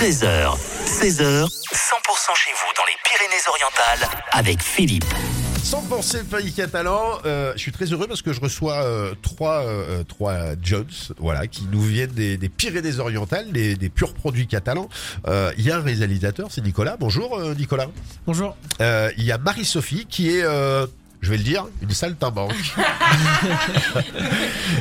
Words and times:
13h, 0.00 0.56
16h, 0.86 1.44
100% 1.44 1.46
chez 2.34 2.50
vous 2.54 2.72
dans 2.74 2.86
les 2.86 2.96
Pyrénées-Orientales 3.04 4.08
avec 4.32 4.62
Philippe. 4.62 5.04
100% 5.62 6.24
pays 6.24 6.54
catalan, 6.54 7.18
euh, 7.26 7.52
je 7.54 7.58
suis 7.58 7.70
très 7.70 7.84
heureux 7.84 8.06
parce 8.06 8.22
que 8.22 8.32
je 8.32 8.40
reçois 8.40 8.82
euh, 8.82 9.14
trois, 9.20 9.62
euh, 9.66 10.02
trois 10.04 10.56
Jones, 10.62 10.86
voilà, 11.18 11.46
qui 11.46 11.64
nous 11.70 11.82
viennent 11.82 12.12
des, 12.12 12.38
des 12.38 12.48
Pyrénées-Orientales, 12.48 13.52
des, 13.52 13.76
des 13.76 13.90
purs 13.90 14.14
produits 14.14 14.46
catalans. 14.46 14.88
Euh, 15.28 15.52
Il 15.58 15.66
y 15.66 15.70
a 15.70 15.76
un 15.76 15.82
réalisateur, 15.82 16.48
c'est 16.50 16.64
Nicolas. 16.64 16.96
Bonjour 16.98 17.38
euh, 17.38 17.54
Nicolas. 17.54 17.88
Bonjour. 18.26 18.56
Euh, 18.80 19.10
Il 19.18 19.24
y 19.24 19.32
a 19.32 19.36
Marie-Sophie 19.36 20.06
qui 20.06 20.30
est, 20.30 20.42
euh, 20.44 20.86
je 21.22 21.30
vais 21.30 21.36
le 21.36 21.42
dire, 21.42 21.66
une 21.82 21.90
saltimbanque. 21.90 22.54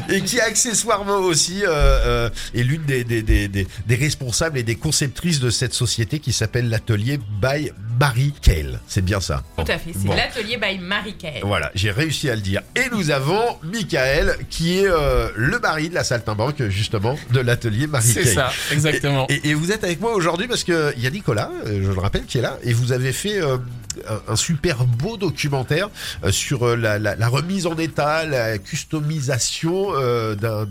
et 0.09 0.21
qui 0.21 0.39
accessoirement 0.39 1.17
aussi 1.17 1.63
euh, 1.63 1.67
euh, 1.69 2.29
est 2.55 2.63
l'une 2.63 2.83
des, 2.83 3.03
des, 3.03 3.21
des, 3.21 3.47
des, 3.47 3.67
des 3.85 3.95
responsables 3.95 4.57
et 4.57 4.63
des 4.63 4.75
conceptrices 4.75 5.39
de 5.39 5.49
cette 5.49 5.73
société 5.73 6.19
qui 6.19 6.33
s'appelle 6.33 6.69
l'atelier 6.69 7.19
by 7.41 7.71
Marie 7.99 8.33
Kale. 8.41 8.79
C'est 8.87 9.03
bien 9.03 9.19
ça. 9.19 9.43
Tout 9.57 9.63
à 9.71 9.77
fait, 9.77 9.91
c'est 9.93 10.05
Bon. 10.05 10.15
l'atelier 10.15 10.57
by 10.57 10.79
Marie-Kaël. 10.79 11.41
Voilà, 11.43 11.71
j'ai 11.75 11.91
réussi 11.91 12.29
à 12.29 12.35
le 12.35 12.41
dire. 12.41 12.61
Et 12.75 12.89
nous 12.91 13.11
avons 13.11 13.41
Michael, 13.63 14.37
qui 14.49 14.79
est 14.79 14.87
euh, 14.87 15.29
le 15.35 15.59
mari 15.59 15.89
de 15.89 15.95
la 15.95 16.03
saltimbanque, 16.03 16.63
justement, 16.69 17.17
de 17.31 17.39
l'atelier 17.41 17.87
Marie 17.87 18.07
C'est 18.07 18.23
Kay. 18.23 18.33
ça, 18.33 18.51
exactement. 18.71 19.27
Et, 19.29 19.35
et- 19.35 19.49
et 19.49 19.53
vous 19.55 19.71
êtes 19.71 19.83
avec 19.83 19.99
moi 19.99 20.13
aujourd'hui 20.13 20.47
parce 20.47 20.63
que 20.63 20.93
il 20.95 21.03
y 21.03 21.07
a 21.07 21.09
Nicolas, 21.09 21.49
je 21.65 21.71
le 21.91 21.99
rappelle, 21.99 22.25
qui 22.25 22.37
est 22.37 22.41
là, 22.41 22.57
et 22.63 22.71
vous 22.71 22.91
avez 22.91 23.11
fait 23.11 23.41
euh, 23.41 23.57
un, 24.07 24.33
un 24.33 24.35
super 24.35 24.85
beau 24.85 25.17
documentaire 25.17 25.89
euh, 26.23 26.31
sur 26.31 26.63
euh, 26.63 26.75
la, 26.75 26.99
la- 26.99 27.15
la 27.15 27.27
remise 27.27 27.65
en 27.67 27.75
état, 27.77 28.25
la 28.25 28.57
customisation 28.57 29.89
euh, 29.95 30.35
d'un 30.35 30.65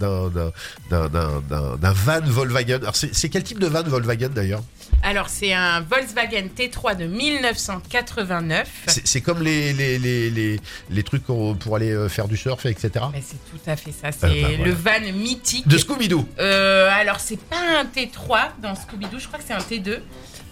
van 1.93 2.21
Volkswagen. 2.25 2.79
Alors 2.83 2.97
c'est 2.97 3.15
c'est 3.15 3.29
quel 3.29 3.43
type 3.43 3.59
de 3.59 3.67
van 3.67 3.83
Volkswagen 3.83 4.29
d'ailleurs? 4.29 4.63
Alors, 5.03 5.29
c'est 5.29 5.53
un 5.53 5.81
Volkswagen 5.83 6.49
T3 6.57 6.97
de 6.97 7.05
1989. 7.07 8.69
C'est 8.87 9.07
c'est 9.07 9.21
comme 9.21 9.43
les, 9.43 9.73
les, 9.73 9.99
les, 9.99 10.31
les, 10.31 10.61
les 10.91 11.03
trucs 11.03 11.25
pour 11.25 11.77
aller 11.77 12.09
faire 12.09 12.27
du 12.27 12.37
surf, 12.37 12.65
etc. 12.67 13.05
C'est 13.21 13.37
tout 13.51 13.71
à 13.71 13.77
fait 13.77 13.93
ça, 13.93 14.11
c'est 14.13 14.19
Ah 14.27 14.29
bah 14.29 14.49
voilà. 14.57 14.65
le 14.65 14.73
van 14.73 15.13
mythique. 15.19 15.69
De 15.69 15.77
Scooby-Doo. 15.79 16.27
Euh, 16.39 16.89
alors, 16.91 17.21
c'est 17.21 17.39
pas 17.39 17.81
un 17.81 17.85
T3 17.85 18.49
dans 18.63 18.75
Scooby-Doo, 18.75 19.19
je 19.19 19.27
crois 19.27 19.39
que 19.39 19.45
c'est 19.47 19.55
un 19.55 19.59
T2. 19.59 19.99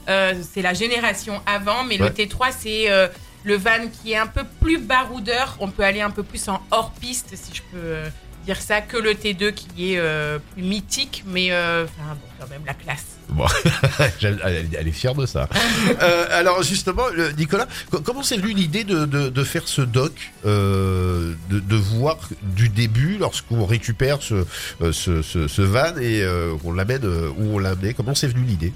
Euh, 0.09 0.35
c'est 0.53 0.63
la 0.63 0.75
génération 0.75 1.41
avant, 1.47 1.85
mais 1.85 2.01
Ouais. 2.01 2.09
le 2.09 2.15
T3, 2.15 2.53
c'est 2.59 2.91
euh, 2.91 3.09
le 3.45 3.57
van 3.57 3.89
qui 4.03 4.13
est 4.13 4.17
un 4.17 4.27
peu 4.27 4.43
plus 4.61 4.79
baroudeur. 4.79 5.57
On 5.61 5.69
peut 5.69 5.85
aller 5.85 6.01
un 6.01 6.11
peu 6.11 6.23
plus 6.23 6.49
en 6.49 6.61
hors-piste, 6.71 7.31
si 7.35 7.55
je 7.55 7.63
peux 7.73 7.79
euh, 7.85 8.09
dire 8.45 8.61
ça, 8.61 8.81
que 8.81 8.97
le 8.97 9.13
T2 9.15 9.53
qui 9.53 9.93
est 9.95 9.99
euh, 9.99 10.39
plus 10.55 10.63
mythique, 10.63 11.25
mais 11.27 11.51
euh, 11.51 11.85
enfin, 11.85 12.15
bon, 12.15 12.29
quand 12.39 12.49
même 12.51 12.63
la 12.67 12.75
classe. 12.75 13.05
Bon, 13.29 13.45
elle, 14.23 14.87
est 14.87 14.93
fière 14.93 15.15
de 15.17 15.27
ça. 15.27 15.49
Euh, 16.03 16.27
alors 16.31 16.63
justement, 16.63 17.05
Nicolas, 17.39 17.67
co- 17.91 18.01
comment 18.01 18.23
c'est 18.23 18.37
venu 18.37 18.53
l'idée 18.55 18.85
de, 18.85 19.05
de, 19.07 19.29
de 19.31 19.45
faire 19.45 19.67
ce 19.67 19.81
doc, 19.83 20.13
euh, 20.45 21.35
de, 21.51 21.59
de 21.61 21.77
voir 21.77 22.19
du 22.43 22.69
début 22.69 23.17
lorsqu'on 23.19 23.65
récupère 23.65 24.21
ce, 24.23 24.45
ce, 24.93 25.23
ce, 25.23 25.49
ce 25.49 25.63
van 25.63 25.97
et 26.01 26.23
euh, 26.23 26.55
qu'on 26.63 26.73
l'amène 26.73 27.05
où 27.05 27.55
on 27.57 27.59
l'a 27.59 27.71
amené? 27.71 27.95
Comment 27.95 28.15
c'est 28.15 28.27
venu 28.29 28.45
l'idée? 28.45 28.73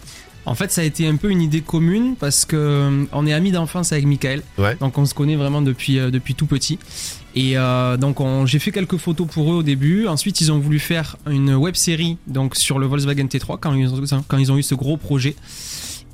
En 0.50 0.54
fait, 0.56 0.70
ça 0.72 0.80
a 0.80 0.84
été 0.84 1.06
un 1.06 1.14
peu 1.14 1.30
une 1.30 1.40
idée 1.42 1.60
commune 1.60 2.16
parce 2.18 2.44
que 2.44 2.56
euh, 2.56 3.04
on 3.12 3.24
est 3.26 3.32
amis 3.32 3.52
d'enfance 3.52 3.92
avec 3.92 4.04
Michael. 4.04 4.42
Ouais. 4.58 4.76
Donc 4.80 4.98
on 4.98 5.06
se 5.06 5.14
connaît 5.14 5.36
vraiment 5.36 5.62
depuis, 5.62 5.98
euh, 5.98 6.10
depuis 6.10 6.34
tout 6.34 6.46
petit. 6.46 6.78
Et 7.36 7.56
euh, 7.56 7.96
donc 7.96 8.18
on- 8.20 8.46
j'ai 8.46 8.58
fait 8.58 8.72
quelques 8.72 8.96
photos 8.96 9.28
pour 9.28 9.52
eux 9.52 9.56
au 9.58 9.62
début. 9.62 10.08
Ensuite, 10.08 10.40
ils 10.40 10.50
ont 10.50 10.58
voulu 10.58 10.80
faire 10.80 11.16
une 11.30 11.54
web 11.54 11.76
série 11.76 12.16
donc 12.26 12.56
sur 12.56 12.80
le 12.80 12.86
Volkswagen 12.86 13.26
T3 13.26 13.58
quand 13.60 13.72
ils 13.74 13.88
ont, 13.88 14.24
quand 14.26 14.38
ils 14.38 14.50
ont 14.50 14.58
eu 14.58 14.64
ce 14.64 14.74
gros 14.74 14.96
projet. 14.96 15.36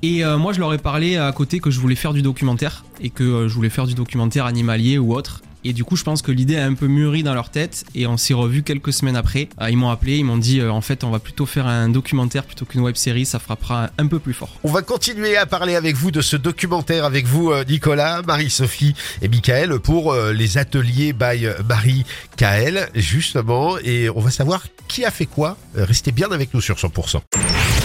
Et 0.03 0.23
euh, 0.23 0.37
moi, 0.37 0.53
je 0.53 0.61
leur 0.61 0.75
ai 0.75 0.79
parlé 0.79 1.17
à 1.17 1.33
côté 1.33 1.59
que 1.59 1.70
je 1.70 1.81
voulais 1.81 1.95
faire 1.97 2.12
du 2.12 2.20
documentaire 2.20 2.84
et 3.01 3.09
que 3.09 3.25
euh, 3.25 3.48
je 3.48 3.55
voulais 3.55 3.70
faire 3.70 3.87
du 3.87 3.95
documentaire 3.95 4.45
animalier 4.45 4.98
ou 4.98 5.14
autre. 5.14 5.41
Et 5.67 5.72
du 5.72 5.83
coup, 5.83 5.97
je 5.97 6.05
pense 6.05 6.22
que 6.22 6.31
l'idée 6.31 6.57
a 6.57 6.64
un 6.64 6.74
peu 6.74 6.86
mûri 6.86 7.24
dans 7.24 7.35
leur 7.35 7.51
tête 7.51 7.85
et 7.96 8.07
on 8.07 8.17
s'est 8.17 8.35
revu 8.35 8.63
quelques 8.63 8.92
semaines 8.92 9.17
après. 9.17 9.48
Euh, 9.61 9.68
ils 9.68 9.77
m'ont 9.77 9.91
appelé, 9.91 10.18
ils 10.18 10.24
m'ont 10.24 10.36
dit 10.36 10.61
euh, 10.61 10.70
en 10.70 10.80
fait, 10.80 11.02
on 11.02 11.11
va 11.11 11.18
plutôt 11.18 11.45
faire 11.45 11.67
un 11.67 11.89
documentaire 11.89 12.45
plutôt 12.45 12.64
qu'une 12.64 12.83
web 12.83 12.95
série, 12.95 13.27
ça 13.27 13.41
frappera 13.41 13.91
un 13.98 14.07
peu 14.07 14.20
plus 14.20 14.33
fort. 14.33 14.51
On 14.63 14.70
va 14.70 14.83
continuer 14.83 15.36
à 15.36 15.45
parler 15.45 15.74
avec 15.74 15.96
vous 15.96 16.13
de 16.13 16.20
ce 16.20 16.36
documentaire 16.36 17.05
avec 17.05 17.27
vous, 17.27 17.51
euh, 17.51 17.64
Nicolas, 17.68 18.23
Marie-Sophie 18.23 18.95
et 19.23 19.29
Michael, 19.29 19.80
pour 19.80 20.13
euh, 20.13 20.33
les 20.33 20.57
ateliers 20.57 21.13
by 21.13 21.48
Marie-Kaël, 21.68 22.89
justement. 22.95 23.77
Et 23.79 24.08
on 24.08 24.20
va 24.20 24.30
savoir 24.30 24.62
qui 24.86 25.05
a 25.05 25.11
fait 25.11 25.27
quoi. 25.27 25.57
Restez 25.74 26.12
bien 26.12 26.30
avec 26.30 26.55
nous 26.55 26.61
sur 26.61 26.77
100%. 26.77 27.23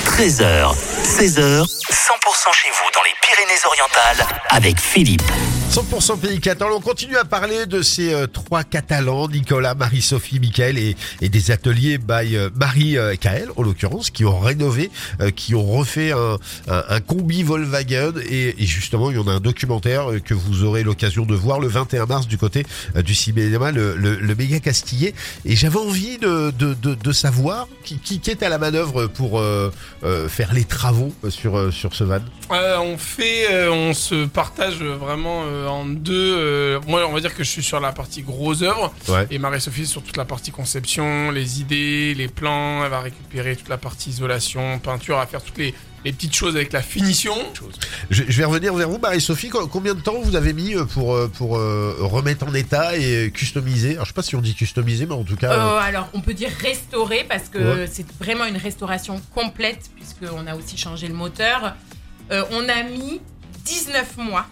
13h, 0.05 0.75
16h, 1.01 1.63
100% 1.63 2.53
chez 2.53 2.69
vous 2.69 2.91
dans 2.93 3.01
les 3.01 3.15
Pyrénées-Orientales 3.23 4.27
avec 4.51 4.79
Philippe. 4.79 5.23
100% 5.71 6.19
pays 6.19 6.41
catalan. 6.41 6.75
On 6.75 6.81
continue 6.81 7.15
à 7.15 7.23
parler 7.23 7.65
de 7.65 7.81
ces 7.81 8.13
euh, 8.13 8.27
trois 8.27 8.65
Catalans, 8.65 9.29
Nicolas, 9.29 9.73
Marie-Sophie, 9.73 10.41
Michael, 10.41 10.77
et, 10.77 10.95
des 11.21 11.49
ateliers 11.51 11.97
by 11.97 12.35
euh, 12.35 12.49
Marie-Kaël, 12.53 13.47
en 13.55 13.63
l'occurrence, 13.63 14.09
qui 14.09 14.25
ont 14.25 14.37
rénové, 14.37 14.91
euh, 15.21 15.31
qui 15.31 15.55
ont 15.55 15.63
refait 15.63 16.11
un, 16.11 16.37
un, 16.67 16.99
combi 16.99 17.43
Volkswagen. 17.43 18.11
Et, 18.29 18.61
et 18.61 18.65
justement, 18.65 19.11
il 19.11 19.15
y 19.15 19.19
en 19.19 19.27
a 19.29 19.31
un 19.31 19.39
documentaire 19.39 20.11
euh, 20.11 20.19
que 20.19 20.33
vous 20.33 20.65
aurez 20.65 20.83
l'occasion 20.83 21.25
de 21.25 21.35
voir 21.35 21.61
le 21.61 21.69
21 21.69 22.05
mars 22.05 22.27
du 22.27 22.37
côté 22.37 22.65
euh, 22.97 23.01
du 23.01 23.15
cinéma, 23.15 23.71
le, 23.71 23.95
le, 23.95 24.15
le 24.15 24.35
méga 24.35 24.59
Castillé. 24.59 25.15
Et 25.45 25.55
j'avais 25.55 25.79
envie 25.79 26.17
de, 26.17 26.51
de, 26.51 26.73
de, 26.73 26.95
de 26.95 27.11
savoir 27.13 27.69
qui, 27.85 27.97
qui, 27.97 28.19
qui 28.19 28.29
est 28.29 28.43
à 28.43 28.49
la 28.49 28.57
manœuvre 28.57 29.07
pour 29.07 29.39
euh, 29.39 29.71
euh, 30.03 30.27
faire 30.27 30.53
les 30.53 30.65
travaux 30.65 31.13
euh, 31.23 31.29
sur, 31.29 31.57
euh, 31.57 31.71
sur 31.71 31.95
ce 31.95 32.03
van. 32.03 32.19
Euh, 32.51 32.77
on 32.79 32.97
fait, 32.97 33.49
euh, 33.49 33.71
on 33.71 33.93
se 33.93 34.25
partage 34.25 34.83
vraiment 34.83 35.45
euh, 35.61 35.67
en 35.67 35.85
deux. 35.85 36.35
euh, 36.37 36.79
moi, 36.87 37.05
on 37.07 37.13
va 37.13 37.19
dire 37.21 37.33
que 37.35 37.43
je 37.43 37.49
suis 37.49 37.63
sur 37.63 37.79
la 37.79 37.91
partie 37.91 38.21
gros 38.21 38.63
œuvre 38.63 38.93
Ouais. 39.07 39.27
et 39.31 39.37
Marie-Sophie 39.39 39.85
sur 39.87 40.01
toute 40.03 40.17
la 40.17 40.25
partie 40.25 40.51
conception, 40.51 41.31
les 41.31 41.61
idées, 41.61 42.13
les 42.15 42.27
plans. 42.27 42.83
Elle 42.83 42.91
va 42.91 42.99
récupérer 43.01 43.55
toute 43.55 43.69
la 43.69 43.77
partie 43.77 44.09
isolation, 44.09 44.79
peinture, 44.79 45.17
à 45.19 45.25
faire 45.27 45.41
toutes 45.43 45.57
les, 45.57 45.73
les 46.05 46.11
petites 46.11 46.35
choses 46.35 46.55
avec 46.55 46.73
la 46.73 46.81
finition. 46.81 47.33
Je, 48.09 48.23
je 48.27 48.37
vais 48.37 48.45
revenir 48.45 48.73
vers 48.73 48.89
vous, 48.89 48.97
Marie-Sophie. 48.97 49.49
Co- 49.49 49.67
Combien 49.67 49.93
de 49.93 50.01
temps 50.01 50.19
vous 50.21 50.35
avez 50.35 50.53
mis 50.53 50.75
euh, 50.75 50.85
pour, 50.85 51.17
pour 51.37 51.57
euh, 51.57 51.95
remettre 51.99 52.45
en 52.47 52.53
état 52.53 52.95
et 52.97 53.31
customiser? 53.31 53.91
Alors, 53.93 54.05
je 54.05 54.09
sais 54.09 54.13
pas 54.15 54.23
si 54.23 54.35
on 54.35 54.41
dit 54.41 54.55
customiser, 54.55 55.05
mais 55.05 55.13
en 55.15 55.23
tout 55.23 55.35
cas. 55.35 55.51
Euh, 55.53 55.79
alors, 55.79 56.09
on 56.13 56.21
peut 56.21 56.33
dire 56.33 56.49
restaurer 56.59 57.25
parce 57.29 57.49
que 57.49 57.59
Ouais. 57.59 57.87
c'est 57.91 58.05
vraiment 58.19 58.45
une 58.45 58.57
restauration 58.57 59.21
complète 59.35 59.89
puisqu'on 59.95 60.47
a 60.47 60.55
aussi 60.55 60.77
changé 60.77 61.07
le 61.07 61.13
moteur. 61.13 61.75
Euh, 62.31 62.43
on 62.51 62.67
a 62.69 62.83
mis 62.83 63.19
19 63.65 64.17
mois 64.17 64.45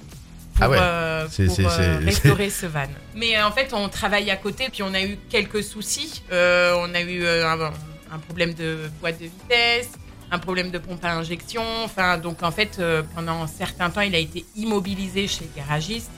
pour, 0.59 0.65
Ah 0.65 0.69
ouais. 0.69 0.77
euh, 0.79 1.27
pour, 1.47 1.59
euh, 1.69 1.99
restaurer 2.03 2.49
ce 2.49 2.65
van. 2.65 2.83
Mais 3.15 3.37
euh, 3.37 3.45
en 3.47 3.51
fait, 3.51 3.73
on 3.73 3.87
travaille 3.89 4.29
à 4.29 4.37
côté 4.37 4.69
puis 4.71 4.83
on 4.83 4.93
a 4.93 5.01
eu 5.01 5.17
quelques 5.29 5.63
soucis. 5.63 6.21
On 6.31 6.93
a 6.93 7.01
eu 7.01 7.25
un, 7.25 7.71
un 8.11 8.19
problème 8.19 8.53
de 8.53 8.89
boîte 8.99 9.19
de 9.19 9.25
vitesse, 9.25 9.89
un 10.31 10.39
problème 10.39 10.69
de 10.71 10.77
pompe 10.77 11.03
à 11.05 11.13
injection. 11.13 11.63
Enfin, 11.83 12.17
donc 12.17 12.43
en 12.43 12.51
fait, 12.51 12.81
pendant 13.15 13.43
un 13.43 13.47
certain 13.47 13.89
temps, 13.89 14.01
il 14.01 14.15
a 14.15 14.19
été 14.19 14.45
immobilisé 14.55 15.27
chez 15.27 15.45
le 15.45 15.61
garagiste. 15.61 16.11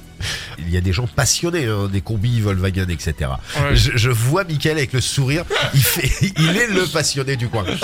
Il 0.60 0.70
y 0.70 0.78
a 0.78 0.82
des 0.82 0.94
gens 0.94 1.08
passionnés 1.08 1.66
hein, 1.66 1.90
des 1.92 2.02
combis 2.02 2.42
Volkswagen, 2.42 2.88
etc. 2.90 3.14
Ouais. 3.60 3.76
Je, 3.76 3.92
je 3.96 4.10
vois 4.10 4.44
Mickaël 4.44 4.78
avec 4.78 4.94
le 4.94 5.02
sourire. 5.02 5.44
Il, 5.74 5.84
fait, 5.84 6.32
il 6.38 6.58
est 6.58 6.68
le 6.68 6.86
passionné 6.86 7.36
du 7.36 7.48
coin. 7.48 7.66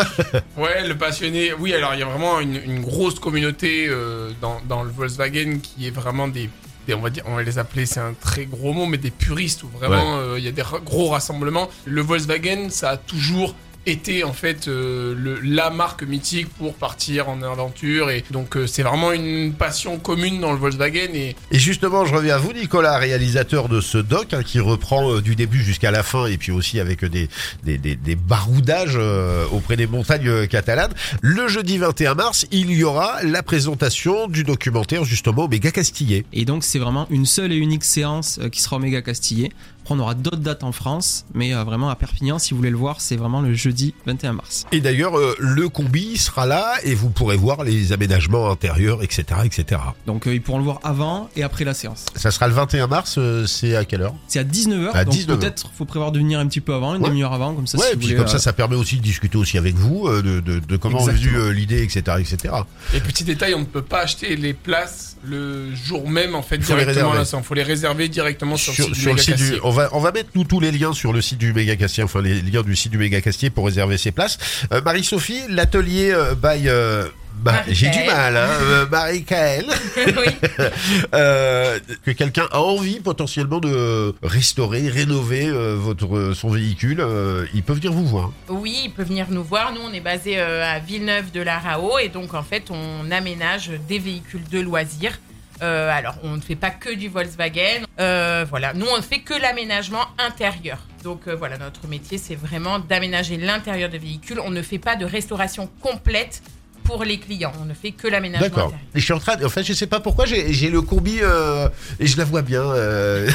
Ouais, 0.57 0.87
le 0.87 0.97
passionné. 0.97 1.53
Oui, 1.53 1.73
alors 1.73 1.93
il 1.93 1.99
y 1.99 2.03
a 2.03 2.05
vraiment 2.05 2.39
une, 2.39 2.55
une 2.55 2.81
grosse 2.81 3.19
communauté 3.19 3.87
euh, 3.87 4.31
dans, 4.41 4.59
dans 4.67 4.83
le 4.83 4.89
Volkswagen 4.89 5.59
qui 5.61 5.87
est 5.87 5.91
vraiment 5.91 6.27
des, 6.27 6.49
on 6.93 6.99
va 6.99 7.09
dire, 7.09 7.23
on 7.25 7.35
va 7.35 7.43
les 7.43 7.57
appeler, 7.59 7.85
c'est 7.85 7.99
un 7.99 8.13
très 8.13 8.45
gros 8.45 8.73
mot, 8.73 8.85
mais 8.85 8.97
des 8.97 9.11
puristes 9.11 9.63
où 9.63 9.67
vraiment 9.67 10.17
euh, 10.17 10.39
il 10.39 10.45
y 10.45 10.47
a 10.47 10.51
des 10.51 10.63
gros 10.85 11.09
rassemblements. 11.09 11.69
Le 11.85 12.01
Volkswagen, 12.01 12.69
ça 12.69 12.91
a 12.91 12.97
toujours 12.97 13.55
été 13.87 14.23
en 14.23 14.33
fait 14.33 14.67
euh, 14.67 15.15
le, 15.17 15.39
la 15.41 15.69
marque 15.69 16.03
mythique 16.03 16.49
pour 16.49 16.73
partir 16.73 17.29
en 17.29 17.41
aventure 17.41 18.09
et 18.09 18.23
donc 18.31 18.57
euh, 18.57 18.67
c'est 18.67 18.83
vraiment 18.83 19.11
une 19.11 19.53
passion 19.53 19.97
commune 19.97 20.39
dans 20.39 20.51
le 20.51 20.57
Volkswagen 20.57 21.13
et 21.13 21.35
Et 21.51 21.59
justement, 21.59 22.05
je 22.05 22.13
reviens 22.13 22.35
à 22.35 22.37
vous, 22.37 22.53
Nicolas, 22.53 22.97
réalisateur 22.97 23.69
de 23.69 23.81
ce 23.81 23.97
doc 23.97 24.33
hein, 24.33 24.43
qui 24.43 24.59
reprend 24.59 25.11
euh, 25.11 25.21
du 25.21 25.35
début 25.35 25.63
jusqu'à 25.63 25.91
la 25.91 26.03
fin 26.03 26.25
et 26.27 26.37
puis 26.37 26.51
aussi 26.51 26.79
avec 26.79 27.05
des, 27.05 27.29
des, 27.63 27.77
des, 27.77 27.95
des 27.95 28.15
baroudages 28.15 28.95
euh, 28.95 29.45
auprès 29.51 29.77
des 29.77 29.87
montagnes 29.87 30.47
catalanes. 30.47 30.93
Le 31.21 31.47
jeudi 31.47 31.77
21 31.77 32.15
mars, 32.15 32.45
il 32.51 32.71
y 32.71 32.83
aura 32.83 33.23
la 33.23 33.43
présentation 33.43 34.27
du 34.27 34.43
documentaire 34.43 35.05
justement 35.05 35.45
au 35.45 35.47
Méga 35.47 35.71
Castillé. 35.71 36.25
Et 36.33 36.45
donc 36.45 36.63
c'est 36.63 36.79
vraiment 36.79 37.07
une 37.09 37.25
seule 37.25 37.51
et 37.51 37.57
unique 37.57 37.83
séance 37.83 38.39
euh, 38.41 38.49
qui 38.49 38.61
sera 38.61 38.79
méga 38.79 39.01
Castillé. 39.01 39.51
Après, 39.87 39.95
on 39.95 39.99
aura 40.03 40.15
d'autres 40.15 40.35
dates 40.35 40.65
en 40.65 40.73
France, 40.73 41.23
mais 41.33 41.55
euh, 41.55 41.63
vraiment 41.63 41.89
à 41.89 41.95
Perpignan, 41.95 42.39
si 42.39 42.51
vous 42.51 42.57
voulez 42.57 42.71
le 42.71 42.75
voir, 42.75 42.99
c'est 42.99 43.15
vraiment 43.15 43.39
le 43.39 43.53
jeudi 43.53 43.93
21 44.05 44.33
mars. 44.33 44.65
Et 44.73 44.81
d'ailleurs, 44.81 45.17
euh, 45.17 45.33
le 45.39 45.69
combi 45.69 46.17
sera 46.17 46.45
là 46.45 46.73
et 46.83 46.93
vous 46.93 47.09
pourrez 47.09 47.37
voir 47.37 47.63
les 47.63 47.93
aménagements 47.93 48.51
intérieurs, 48.51 49.01
etc., 49.01 49.23
etc. 49.45 49.79
Donc, 50.05 50.27
euh, 50.27 50.33
ils 50.33 50.41
pourront 50.41 50.57
le 50.57 50.65
voir 50.65 50.81
avant 50.83 51.29
et 51.37 51.43
après 51.43 51.63
la 51.63 51.73
séance. 51.73 52.03
Ça 52.17 52.31
sera 52.31 52.49
le 52.49 52.53
21 52.53 52.87
mars. 52.87 53.15
euh, 53.17 53.45
c'est 53.47 53.77
à 53.77 53.85
quelle 53.85 54.01
heure? 54.01 54.13
C'est 54.27 54.39
à 54.39 54.43
19h, 54.43 54.89
À 54.93 55.05
donc 55.05 55.13
19h. 55.13 55.25
peut-être 55.39 55.71
faut 55.77 55.85
prévoir 55.85 56.11
de 56.11 56.19
venir 56.19 56.37
un 56.41 56.47
petit 56.47 56.59
peu 56.59 56.73
avant, 56.73 56.93
une 56.95 57.01
Ouais. 57.03 57.07
demi-heure 57.07 57.31
avant, 57.31 57.53
comme 57.53 57.65
ça. 57.65 57.77
Ouais, 57.77 57.85
si 57.85 57.91
et 57.91 57.93
vous 57.93 57.99
puis 57.99 58.07
voulez, 58.07 58.17
comme 58.17 58.25
euh, 58.27 58.29
ça, 58.29 58.39
ça 58.39 58.51
permet 58.51 58.75
aussi 58.75 58.97
de 58.97 59.01
discuter 59.03 59.37
aussi 59.37 59.57
avec 59.57 59.75
vous 59.75 60.05
euh, 60.09 60.21
de, 60.21 60.41
de, 60.41 60.59
de 60.59 60.75
comment 60.75 61.07
est 61.07 61.13
venue 61.13 61.37
euh, 61.37 61.53
l'idée, 61.53 61.81
etc., 61.81 62.01
etc. 62.19 62.55
Et 62.93 62.99
petit 62.99 63.23
détail, 63.23 63.53
on 63.55 63.59
ne 63.59 63.65
peut 63.65 63.81
pas 63.83 64.01
acheter 64.01 64.35
les 64.35 64.53
places 64.53 65.15
le 65.23 65.73
jour 65.73 66.09
même 66.09 66.35
en 66.35 66.41
fait 66.41 66.57
directement. 66.57 67.13
Il 67.17 67.43
faut 67.43 67.53
les 67.53 67.63
réserver 67.63 68.09
directement 68.09 68.57
sur, 68.57 68.73
sur, 68.73 68.89
le 68.89 68.93
site 68.93 69.01
sur 69.03 69.11
du 69.11 69.17
le 69.17 69.21
site 69.23 69.35
du, 69.37 69.51
Méga 69.53 69.61
on 69.63 69.71
va 69.77 69.89
on 69.91 69.99
va 69.99 70.11
mettre 70.11 70.29
nous 70.35 70.43
tous 70.43 70.59
les 70.59 70.71
liens 70.71 70.93
sur 70.93 71.13
le 71.13 71.21
site 71.21 71.37
du 71.37 71.53
Méga 71.53 71.75
Castier, 71.75 72.03
enfin 72.03 72.21
les 72.21 72.41
liens 72.41 72.63
du 72.63 72.75
site 72.75 72.91
du 72.91 73.49
pour 73.51 73.65
réserver 73.65 73.97
ses 73.97 74.11
places. 74.11 74.37
Euh, 74.73 74.81
Marie-Sophie, 74.81 75.41
l'atelier 75.49 76.11
euh, 76.11 76.33
by 76.35 76.67
euh, 76.67 77.07
bah, 77.43 77.63
j'ai 77.67 77.89
du 77.89 78.03
mal, 78.03 78.35
hein, 78.35 78.49
euh, 78.63 78.87
Marie-Kaël, 78.89 79.65
oui. 79.97 80.49
euh, 81.13 81.79
que 82.03 82.11
quelqu'un 82.11 82.47
a 82.51 82.59
envie 82.59 82.99
potentiellement 82.99 83.59
de 83.59 84.15
restaurer, 84.23 84.89
rénover 84.89 85.45
euh, 85.45 85.75
votre 85.77 86.33
son 86.33 86.49
véhicule, 86.49 87.05
il 87.53 87.61
peut 87.61 87.73
venir 87.73 87.93
vous 87.93 88.05
voir. 88.05 88.31
Oui, 88.49 88.81
il 88.85 88.91
peut 88.91 89.03
venir 89.03 89.27
nous 89.29 89.43
voir. 89.43 89.71
Nous, 89.71 89.81
on 89.81 89.93
est 89.93 90.01
basé 90.01 90.39
à 90.39 90.79
Villeneuve 90.79 91.31
de 91.31 91.41
la 91.41 91.59
Rao 91.59 91.99
et 91.99 92.09
donc 92.09 92.33
en 92.33 92.43
fait, 92.43 92.71
on 92.71 93.11
aménage 93.11 93.71
des 93.87 93.99
véhicules 93.99 94.47
de 94.51 94.59
loisirs. 94.59 95.19
Euh, 95.61 95.89
alors, 95.91 96.15
on 96.23 96.35
ne 96.35 96.41
fait 96.41 96.55
pas 96.55 96.69
que 96.69 96.93
du 96.93 97.09
Volkswagen. 97.09 97.85
Euh, 97.99 98.45
voilà, 98.49 98.73
nous, 98.73 98.85
on 98.93 98.97
ne 98.97 99.01
fait 99.01 99.19
que 99.19 99.33
l'aménagement 99.33 100.05
intérieur. 100.19 100.77
Donc 101.03 101.21
euh, 101.27 101.35
voilà, 101.35 101.57
notre 101.57 101.87
métier, 101.87 102.17
c'est 102.17 102.35
vraiment 102.35 102.79
d'aménager 102.79 103.37
l'intérieur 103.37 103.89
de 103.89 103.97
véhicules. 103.97 104.39
On 104.39 104.49
ne 104.51 104.61
fait 104.61 104.79
pas 104.79 104.95
de 104.95 105.05
restauration 105.05 105.69
complète 105.81 106.41
pour 106.83 107.03
les 107.03 107.19
clients. 107.19 107.51
On 107.61 107.65
ne 107.65 107.73
fait 107.73 107.91
que 107.91 108.07
l'aménagement 108.07 108.47
D'accord. 108.47 108.73
je 108.95 108.99
suis 109.01 109.13
en 109.13 109.19
train, 109.19 109.35
de- 109.35 109.45
en 109.45 109.49
fait, 109.49 109.63
je 109.63 109.73
sais 109.73 109.87
pas 109.87 109.99
pourquoi 109.99 110.25
j'ai 110.25 110.53
j'ai 110.53 110.69
le 110.69 110.81
combi 110.81 111.17
euh, 111.21 111.67
et 111.99 112.07
je 112.07 112.17
la 112.17 112.23
vois 112.23 112.41
bien 112.41 112.61
euh, 112.61 113.29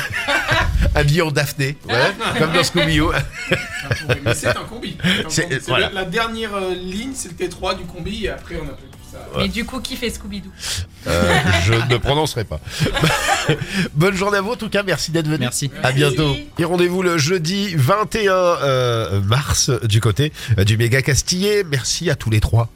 habillée 0.95 1.23
en 1.23 1.31
Daphné, 1.31 1.77
ouais, 1.89 1.95
comme 2.39 2.53
dans 2.53 2.63
Scooby-Doo. 2.63 3.13
Mais 4.25 4.35
c'est 4.35 4.49
un 4.49 4.65
combi. 4.65 4.97
C'est- 5.29 5.49
C'est 5.51 5.67
voilà. 5.69 5.89
la, 5.89 6.01
la 6.03 6.05
dernière 6.07 6.59
ligne, 6.71 7.13
c'est 7.15 7.29
le 7.39 7.47
T3 7.49 7.77
du 7.79 7.85
combi 7.85 8.25
et 8.25 8.31
après 8.31 8.57
on 8.57 8.65
a 8.69 8.73
plus 8.73 8.87
Mais 9.38 9.49
du 9.49 9.64
coup, 9.64 9.81
qui 9.81 9.97
fait 9.97 10.11
Scooby-Doo 10.11 10.50
Euh, 11.06 11.35
je 11.64 11.75
ne 11.75 11.97
prononcerai 11.97 12.44
pas. 12.44 12.61
Bonne 13.94 14.14
journée 14.14 14.38
à 14.38 14.41
vous 14.41 14.53
en 14.53 14.56
tout 14.56 14.69
cas, 14.69 14.82
merci 14.82 15.11
d'être 15.11 15.26
venu. 15.26 15.41
Merci. 15.41 15.70
À 15.82 15.93
bientôt. 15.93 16.37
Et 16.59 16.64
rendez-vous 16.64 17.03
le 17.03 17.19
jeudi 17.19 17.75
21 17.75 18.32
euh, 18.32 19.20
mars 19.23 19.70
du 19.85 20.00
côté 20.00 20.32
euh, 20.59 20.64
du 20.64 20.76
Méga 20.76 21.03
Castillé. 21.03 21.64
Merci 21.64 22.11
à 22.11 22.14
tous 22.14 22.31
les 22.31 22.41
trois. 22.41 22.69